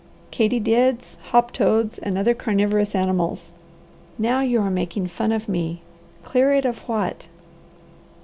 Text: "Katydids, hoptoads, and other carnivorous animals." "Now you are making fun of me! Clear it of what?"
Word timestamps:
"Katydids, 0.31 1.19
hoptoads, 1.29 1.99
and 1.99 2.17
other 2.17 2.33
carnivorous 2.33 2.95
animals." 2.95 3.51
"Now 4.17 4.39
you 4.41 4.59
are 4.61 4.71
making 4.71 5.05
fun 5.09 5.31
of 5.31 5.47
me! 5.47 5.83
Clear 6.23 6.51
it 6.53 6.65
of 6.65 6.79
what?" 6.89 7.27